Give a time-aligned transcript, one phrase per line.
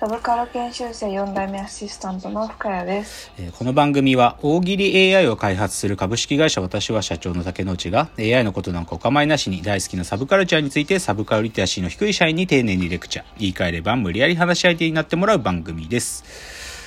[0.00, 3.30] サブカル研修生4代目アシスタントの深谷です。
[3.36, 16.24] えーこの番組は大喜利 AI を開発する株式会社私は社長の竹之内が AI のことなんかお構いなしに大好きなサブカルチャーについてサブカルリテラシーの低い社員に丁寧にレクチャー言い換えれば無理やり話し相手になってもらう番組です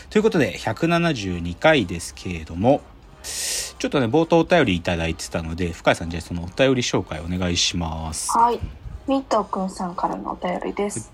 [0.10, 2.82] ということで172回ですけれども
[3.22, 8.60] ちょっとね冒頭お便りいただいてたので深谷さんじゃあそのお便り紹介お願いしますはい。
[9.08, 11.12] ミートくんさんからのお便りです。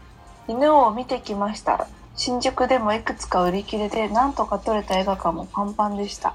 [0.49, 1.87] 犬を見てきました。
[2.15, 6.33] 新宿でもいくつか売り切れで、なんとか撮れた映画館もパンパンでした。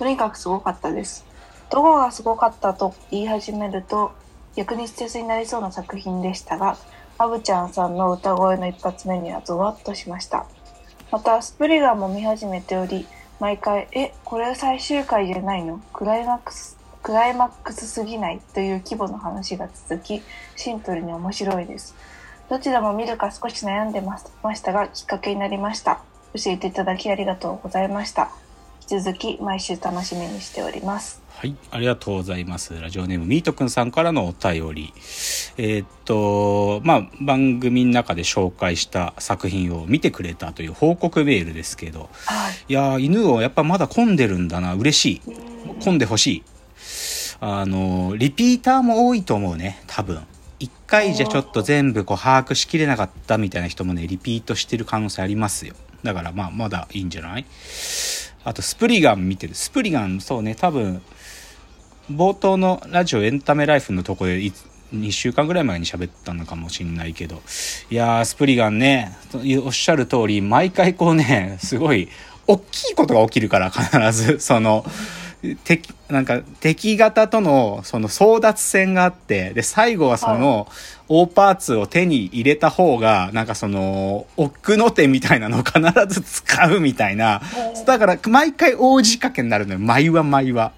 [0.00, 1.24] とにかくすごかったです。
[1.70, 4.10] どこがすごかったと言い始めると、
[4.56, 6.76] 逆に捨てずになりそうな作品でしたが、
[7.18, 10.46] アブちゃんさんの歌声の一発目にはゾワッとしました。
[11.12, 13.06] また、スプリガンも見始めており、
[13.38, 15.80] 毎回、え、これ最終回じゃないの？
[15.92, 18.40] クライマックス、クライマックスすぎない？
[18.54, 20.20] という規模の話が続き、
[20.56, 21.94] シンプルに面白いです。
[22.48, 26.00] どちらも見るか少し悩んでますましたが、きっかけになりました。
[26.34, 28.30] 教えていただきありがとうございました。
[28.88, 31.22] 引き続き毎週楽しみにしております。
[31.34, 32.80] はい、ありがとうございます。
[32.80, 34.92] ラジオネームミートくんさんからのお便り。
[35.58, 42.52] えーっと、まあ、番組の中で紹介した作品を見てくれたという報告メールですけど、はい。
[42.68, 45.20] いやー、犬をやっぱまだ混んでるんだな、嬉しい。
[45.82, 46.44] 混んでほしい。
[47.40, 50.22] あの、リピーターも多いと思うね、多分。
[50.58, 55.74] 一回じゃちょっと全部こう把握しきれなかったみたいな人もね、リピートしてる可能性ありますよ。
[56.02, 57.44] だからまあ、まだいいんじゃない？
[58.44, 59.54] あと、スプリガン見てる。
[59.54, 61.02] スプリガン、そうね、多分、
[62.10, 64.38] 冒頭のラジオエンタメライフのとこで
[64.94, 67.42] 2週間ぐらい前に喋ったのかもしんないけど
[67.90, 69.16] いやースプリガンね
[69.64, 72.08] おっしゃる通り毎回こうねすごい
[72.46, 74.84] 大きいことが起きるから必ずその
[75.54, 80.66] 敵なんか敵方とのその争奪戦があってで最後はその
[81.08, 87.40] 大パーツを手に入れた方がなんかその奥の手みたいなのを必ず使うみたいな。
[87.86, 89.78] だから毎回大仕掛けになるのよ。
[89.78, 90.72] 毎話毎話。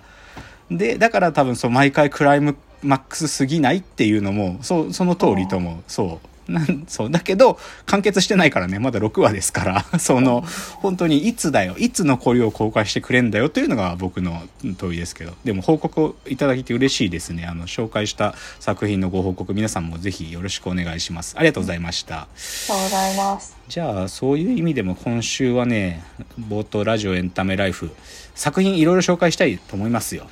[0.70, 5.76] でだから多分そう毎回クライムマックスすぎないっていうのもそうその通りと思う。
[5.86, 8.78] そうなんそうだけど完結してないからね。
[8.78, 9.84] まだ6話ですから。
[10.00, 10.42] その
[10.76, 11.76] 本当にいつだよ。
[11.78, 14.42] いつ残りを公開してくれんだよというのが僕の
[14.78, 15.34] 問いですけど。
[15.44, 17.44] でも報告をいただいて嬉しいですね。
[17.44, 21.34] あの紹介した作品のご報告皆さんもぜひよろしくお願いします。
[21.36, 22.22] ありがとうございました。
[22.22, 22.28] あ
[22.68, 23.56] りがとうございます。
[23.68, 26.02] じゃあそういう意味でも今週はね
[26.40, 27.90] 冒頭ラジオエンタメライフ
[28.34, 30.26] 作品いろいろ紹介したいと思いますよ。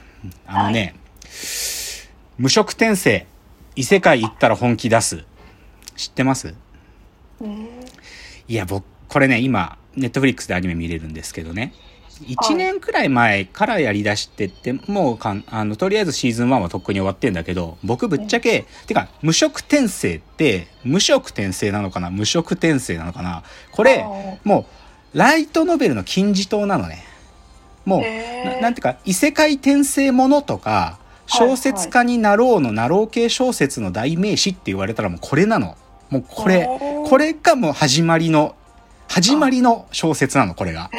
[0.46, 0.94] あのね、
[2.38, 3.26] 無職転生。
[3.78, 5.24] 異世界行ったら本気出す
[5.96, 6.54] 知ってます？
[7.40, 7.68] うん。
[8.48, 11.72] いや僕これね今ネットフリックスでアニメ見れるんですけどね。
[12.22, 22.10] 1年くらい前からやりだしてってもうかんあのとりあえずシーズン1はとっくに終わってんだけど僕ぶっちゃけ、てか無職転生って無職転生なのかな？
[22.10, 23.42] 無職転生なのかな？
[23.70, 24.66] これあも
[25.14, 27.04] うライトノベルの金字塔なのね。
[27.84, 28.54] もうへー。
[28.56, 35.76] ななんていうか異世界転生ものとか小説家になろうのなろう系小説の代名詞って言われたらもうこれなの
[36.10, 36.68] もうこれ
[37.06, 38.54] これがもう始まりの
[39.08, 40.90] 始まりの小説なのこれが。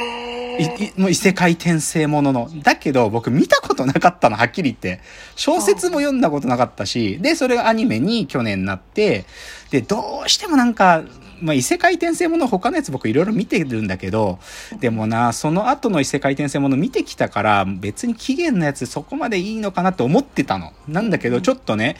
[0.97, 2.49] もう異世界転生ものの。
[2.63, 5.03] だけど僕見たことなかったの、はっきり言って。
[5.35, 9.25] 小説も読んだことなかったし、で、それがアニメに去年なって、
[9.69, 11.03] で、どうしてもなんか、
[11.41, 14.39] まあ、異世界転生もの他のやつ僕いろいろ見てるんだけど、
[14.79, 20.73] でもな、その後の異世界転生もの見てきたから、別に期限のやつそこまでいいのかなって思ってたの。
[20.87, 21.97] なんだけど、ちょっとね、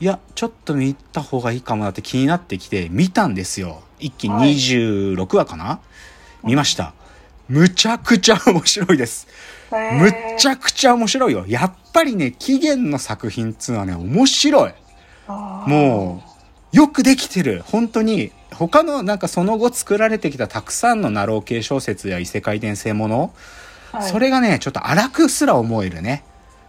[0.00, 3.82] いや、ちょっと見た方がいいかもなって気になってきて、見たんですよ。
[3.98, 5.80] 一気にはい26話かな、
[6.42, 6.94] 見ました。
[7.48, 9.26] むちゃくちゃ面白いです。
[9.70, 11.44] むっちゃくちゃ面白いよ。
[11.46, 14.72] やっぱりね、期限の作品っつうのはね、面白い。
[15.28, 16.22] も
[16.72, 17.62] う、よくできてる。
[17.66, 18.32] 本当に、
[18.68, 23.20] 他のなんかその後作られてきたたくさんのナロー系小説や異世界転生もの、
[23.92, 26.22] はいそれがね、ちょっと荒くすら思えるね。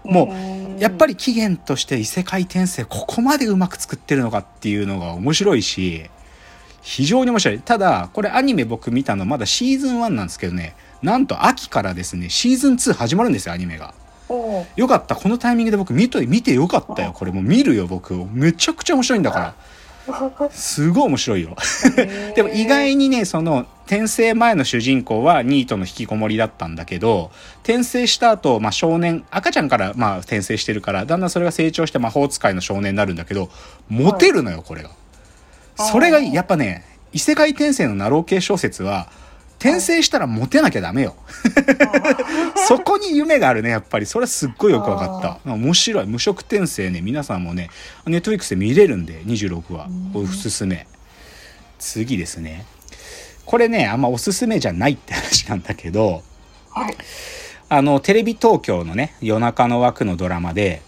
[0.03, 6.09] もうんやっぱり期限として異世界転生ここまでうまく作ってるのかっていうのが面白いし、
[6.81, 7.59] 非常に面白い。
[7.59, 13.93] ただ、これアニメ僕見たのまだシーズン1なんですけどね、なんと秋からですね、シーズン2始まるんですよ、アニメが。
[14.75, 15.15] よかった。
[15.15, 17.11] このタイミングで僕見と見てよかったよ。
[17.13, 18.15] これもう見るよ、僕。
[18.31, 19.53] めちゃくちゃ面白いんだから。
[20.51, 21.55] すごい面白いよ。
[22.35, 27.31] でも意外にね、その、転生前の主人公はニートの引きこもりだったんだけど、
[27.63, 33.49] 転生した後、まあ少年、赤ちゃんからまあ転生してるから、だんだんそれが成長して魔法使いの少年になるんだけど、
[33.89, 34.91] モテるのよ、これが。
[35.77, 39.09] それがやっぱね、異世界転生のナロー系小説は、
[39.61, 41.15] 転生したらモテなきゃダメよ。
[42.67, 44.07] そこに夢があるね、やっぱり。
[44.07, 45.53] それはすっごいよくわかった。
[45.53, 46.07] 面白い。
[46.07, 47.69] 無色転生ね、皆さんもね、
[48.07, 49.87] ネットフリックスで見れるんで、26話。
[50.15, 50.87] おすすめ。
[51.77, 52.65] 次ですね。
[53.45, 56.23] これね、あんまおすすめじゃないって話なんだけど、
[56.71, 56.97] はい。
[57.69, 60.81] あの、テレビ東京のね、夜中の枠のドラマで、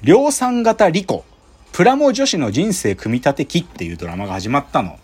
[0.00, 1.26] 量産型リコ、
[1.72, 4.98] プラモ女子の人生組み立て機っていうドラマが始まったの。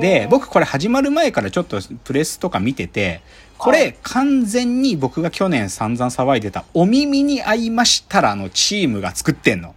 [0.00, 3.22] で、僕これ始まる前からちょっとプレスとか見てて、
[3.58, 9.74] こはれ完全に僕が去年散々騒いでたお耳に合いましたらのチームが作ってんの。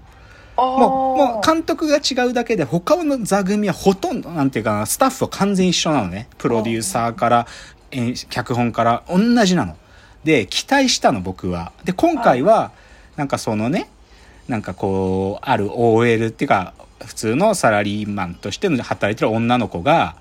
[0.58, 6.28] もう、もう監督が違うだけで他の座組はほとんど、なんていうかな、スタッフは完全一緒なのね。
[6.38, 7.48] プロデューサーから、
[7.92, 9.76] 演脚本から同じなの。
[10.24, 11.72] で、期待したの僕は。
[11.84, 12.72] で、今回は、
[13.16, 13.90] なんかそのね、
[14.48, 16.74] なんかこう、ある OL っていうか、
[17.06, 20.16] 普通のサラリーマンとしての働いてる女の子が、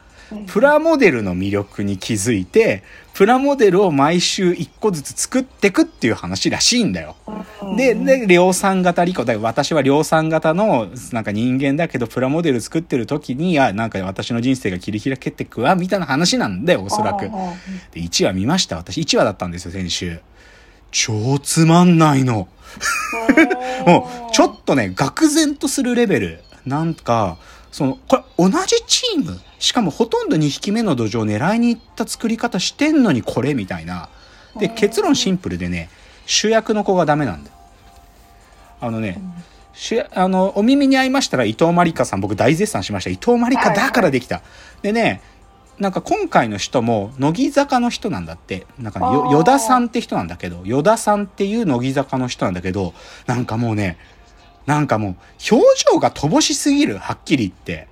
[0.46, 2.82] プラモデルの魅力に気づいて、
[3.12, 7.16] プラモデルを毎週一個ずつ作ってくっていう話らしいんだよ。
[7.76, 9.24] で、で、量産型リコ。
[9.24, 17.26] だから私は量産型の、なんか人間だけど、プラモデル作ってる時に、あ、なんか私の人生が切り開けてくわ、みたいな話なんだよ、おそらく。
[17.92, 18.76] で、1話見ました。
[18.76, 20.20] 私1話だったんですよ、先週。
[20.90, 22.48] 超つまんないの。
[23.86, 26.44] もう、ちょっとね、愕然とするレベル。
[26.66, 27.36] なんか、
[27.72, 34.08] その、これ同じチームしかもほとんど2匹目の土壌を狙いに行った作り方してんのにこれみたいな。
[34.58, 35.90] で、結論シンプルでね、
[36.26, 37.56] 主役の子がダメなんだよ。
[38.80, 39.20] あのね、
[39.72, 43.10] 主役あの、お耳に合いましたら伊藤まりかさん僕大絶賛しました。
[43.10, 44.42] 伊藤まりかだからできた。
[44.82, 45.20] でね、
[45.78, 48.66] なんか今回の人も乃木坂の人なんだって。
[48.78, 52.94] なんかねよ与田さんって人なんだけど、与田さんっていう乃木坂の人なんだけど、
[53.26, 53.98] なんかもうね、
[54.66, 55.16] なんかもう
[55.50, 57.88] 表情が乏しすぎる、はっきり言って。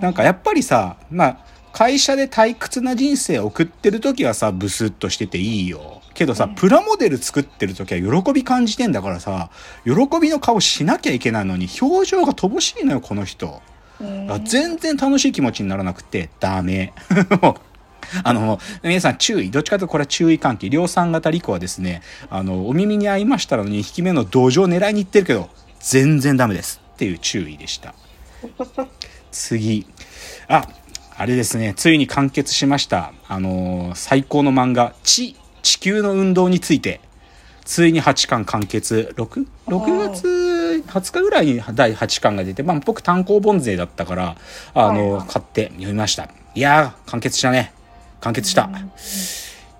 [0.00, 1.38] なんかやっぱりさ、まあ、
[1.72, 6.02] 会社で退屈な人生を送ってる時はさ、ブスッとしてていいよ。
[6.14, 9.50] けどさ、うんプラモデル作ってる時は喜び感じてんだからさ、
[9.84, 13.62] 喜びの顔しなきゃいけないのに、表情が乏しいのよ、この人。
[14.28, 16.92] あ全然楽しい気持ちにならなくて、ダメ。
[18.24, 19.50] あの、皆さん注意。
[19.50, 20.68] どっちかというとこれは注意喚起。
[20.68, 25.48] 量産型リコはですね、あの、お耳に合いましたのに、2匹目の土壌を狙いに行ってるけど、
[25.82, 26.80] 全然ダメです。
[26.94, 27.94] っていう注意でした。
[29.30, 29.86] 次。
[30.48, 30.66] あ、
[31.16, 33.12] あれですね、ついに完結しました。
[33.28, 37.00] あのー最高の漫画、地、地球の運動について、
[37.64, 39.14] ついに8巻完結。
[39.16, 44.36] 6、6月20日ぐらいに第8巻が出て、まあ僕単行本勢だったから、
[44.74, 46.28] あのー買って読みました。
[46.54, 47.72] いやー、完結したね。
[48.20, 48.70] 完結した。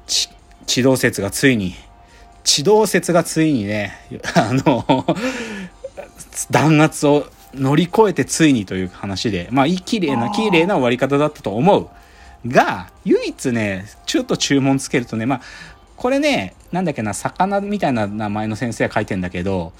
[0.06, 0.28] ち
[0.66, 1.74] 地動説がついに、
[2.44, 3.92] 地動説がついにね、
[4.34, 4.84] あの、
[6.50, 11.88] 弾圧を乗り越えてついにという話で、まあ、いい綺麗な、綺麗な終わり方だったと思う。
[12.46, 15.40] が、唯一ね、ちょっと注文つけるとね、まあ、
[15.96, 19.72] これね、なんだっけな、魚みたいな名前の先生が書いてんだけど、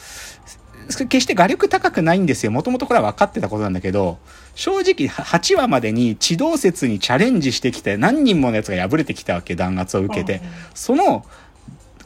[0.89, 2.53] 決して画力高くないんですよ。
[2.53, 4.19] もともとこれは分かってたことなんだけど、
[4.55, 10.43] 正直8話までに地動説にチャレンジしてきて何人ものやつが敗れてきたわけ、弾圧を受けて。
[10.75, 11.25] その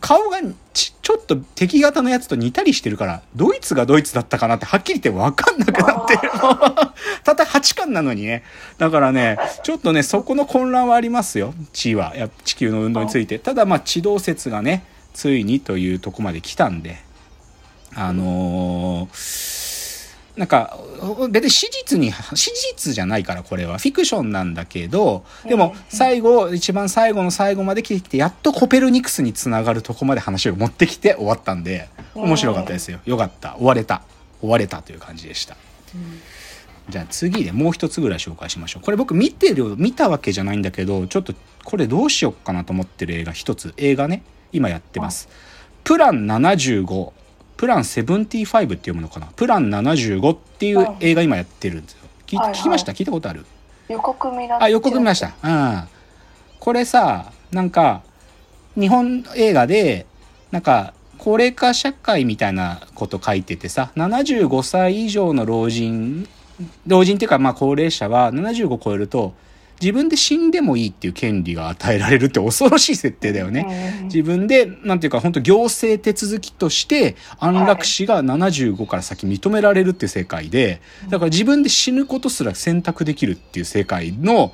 [0.01, 0.39] 顔が
[0.73, 6.31] ちちょっと敵型のやつと似たりしてるから、ドイツがドイツだったかなってはっきり言って分かんなくなってる。
[7.25, 8.43] たった8巻なのにね。
[8.79, 11.55] だからね、ちょっとね、そこの混乱はありますよ。
[11.73, 12.15] 地は。
[12.17, 13.39] や地球の運動について。
[13.39, 16.99] ただまあ地動説がね、ついにというとこまで来たんで、
[17.95, 19.56] あのー
[20.37, 20.79] なんか、
[21.31, 23.79] 別に史実に、史実じゃないからこれは。
[23.79, 33.01] フィクションなんだけど、でも最後、一番最後の最後まで来てきて、やっとコペルニクスにつながるとこまで話を持ってきて終わったんで、面白かったですよ。
[33.07, 33.55] よかった。
[33.57, 34.03] 終われた。
[34.41, 35.57] 終われたという感じでした。
[36.89, 38.83] じゃあ次でもう一つぐらい紹介しましょう。
[38.83, 43.73] これ僕見てる、見たわけじゃないんだけど、ちょっとこれどうしよっかなと思ってる映画一つ。
[43.77, 45.29] 映画ね、今やってます。
[45.83, 47.13] プラン75。
[47.57, 49.27] プラン75って読むのかな？
[49.35, 51.99] プラン75っていう映画今やってるんですよ。
[52.27, 52.93] 聞いはいはい聞きました？
[52.93, 53.47] 聞いたことある？
[53.89, 55.35] 予告見なあ、予告見ました。
[55.43, 55.89] うん。
[56.59, 58.03] これさ、なんか、
[58.75, 60.07] 日本映画で、
[60.51, 66.29] なんか、高齢化社会みたいなこと書いててさ、75歳以上の老人、
[66.87, 69.35] 老人っていうかまあ高齢者は75超えると、
[69.81, 74.01] 自分で死んでもいいっていう権利が与えられるって恐ろしい設定だよね。
[74.05, 84.53] 自分で、なんていうか、本当行政手続きとして安楽死が75から先認められるっていう世界で、だから自分で死ぬことすら選択できるっていう世界の、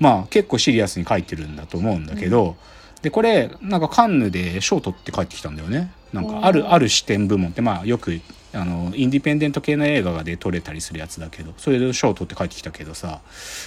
[0.00, 2.56] まあ結構シリアスに書いてるんだと思うんだけど、
[3.02, 5.92] で、これ、なんかカンヌで賞取って帰ってきたんだよね。
[6.14, 8.18] なんかある、ある視点部門って、まあよく、
[8.54, 13.20] あの、インディペンデント系の映画で撮れたりするやつだけど、それで賞取って帰ってきたけどさ、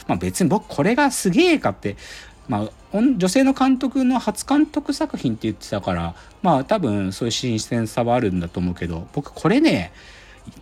[0.07, 1.97] まあ別に僕これがすげえかって、
[2.47, 9.91] まあ、女性の監督の初監督作品って言ってたから、まあ多分そういう新鮮さはあるんだと思うけど、僕これね、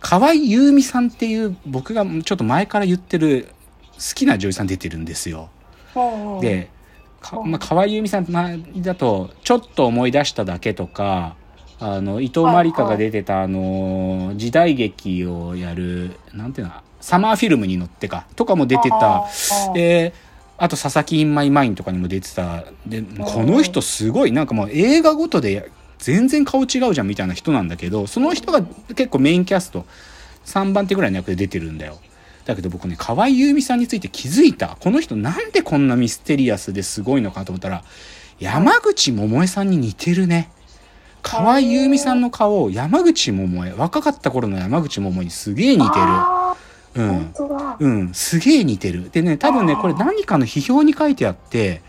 [0.00, 3.48] 河合優美さんっていう僕がちょっと前から言ってる
[3.94, 5.48] 好きな女優さん出てるんですよ。
[6.40, 6.70] で、
[7.20, 8.26] かまあ、河合由美さん
[8.82, 11.36] だと、ちょっと思い出しただけとか、
[11.78, 19.24] あの、伊藤まりかが出てた、あの、時代劇をやる、なんていうの、サマーフィルムにのってか、とかも出てた。
[19.74, 20.14] で、
[20.58, 22.64] あと、佐々木インマイマインとかにも出てた。
[22.86, 29.86] で、この人すごい、なんかもう映画ごとで全然顔違うじゃんみたいな人なんだけど、その人が結構メインキャスト、
[30.46, 31.98] 3番手ぐらいの役で出てるんだよ。
[32.44, 34.76] だけど僕ね、河合優実さんについて気づいた。
[34.80, 37.82] この人なんでこんなミステリアスですごいのかと思ったら、
[38.38, 40.50] 山口百恵さんに似てるね。
[41.26, 46.04] 河合優実さんの顔を山口百恵、若かった頃の山口百恵にすげえ似てる。
[46.94, 47.34] うん。
[47.80, 49.10] うん、すげえ似てる。
[49.10, 51.82] でね、多分ね、これ何かの批評に書いてあって、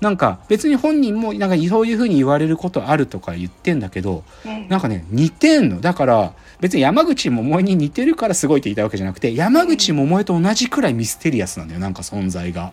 [0.00, 4.22] なんか別に本人もなんかそういう風に言われることあるとか言ってんだけど、
[4.68, 5.80] なんかね、似てんの。
[5.80, 12.72] だから、別に山口百恵に似てるからすごいって言ったわけじゃなくて、山口百恵と同じくらいミステリアスなんだよ、なんか存在が。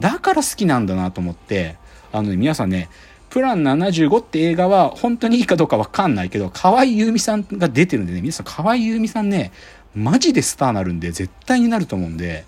[0.00, 1.76] だから好きなんだなと思って、
[2.12, 2.88] あのね、皆さんね、
[3.30, 9.52] プラン75って映画は本当にいいかどうかわかんないけど、河合優美さんが出てるんでね、皆さん河合優美さんね、
[9.94, 12.44] マジでスターなるんで、絶対になると思うんで、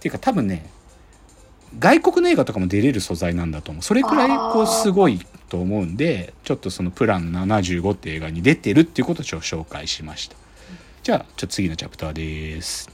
[0.00, 0.66] ていうか多分ね、
[1.78, 3.82] 外国の映画とかも出れる素材なんだと思う。
[3.82, 5.18] それくらいこうすごい
[5.48, 10.36] と思うんで、ちょっとそのプラン75って映画に出てるっていうことを紹介しました。
[11.02, 12.93] じゃあ、ちょっと次のチャプターです。